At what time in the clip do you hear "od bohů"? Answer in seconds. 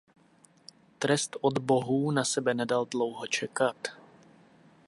1.41-2.11